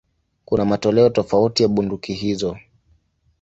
[0.45, 2.57] Kuna matoleo tofauti ya bunduki hizo.